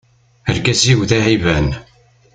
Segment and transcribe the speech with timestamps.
[0.49, 1.67] Argaz-iw d aɛiban.